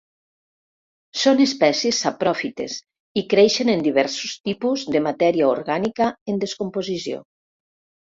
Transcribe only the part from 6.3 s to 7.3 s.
en descomposició.